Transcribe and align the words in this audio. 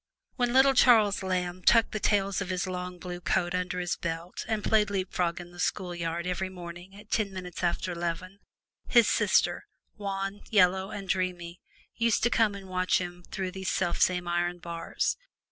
When 0.35 0.51
little 0.51 0.73
Charles 0.73 1.21
Lamb 1.21 1.61
tucked 1.61 1.91
the 1.91 1.99
tails 1.99 2.41
of 2.41 2.49
his 2.49 2.65
long 2.65 2.97
blue 2.97 3.21
coat 3.21 3.53
under 3.53 3.79
his 3.79 3.95
belt 3.97 4.43
and 4.47 4.63
played 4.63 4.89
leap 4.89 5.13
frog 5.13 5.39
in 5.39 5.51
the 5.51 5.59
school 5.59 5.93
yard 5.93 6.25
every 6.25 6.49
morning 6.49 6.95
at 6.95 7.11
ten 7.11 7.31
minutes 7.31 7.63
after 7.63 7.93
'leven, 7.93 8.39
his 8.87 9.07
sister, 9.07 9.67
wan, 9.97 10.41
yellow 10.49 10.89
and 10.89 11.07
dreamy, 11.07 11.61
used 11.93 12.23
to 12.23 12.31
come 12.31 12.55
and 12.55 12.67
watch 12.67 12.97
him 12.97 13.21
through 13.29 13.51
these 13.51 13.69
selfsame 13.69 14.27
iron 14.27 14.57
bars. 14.57 15.17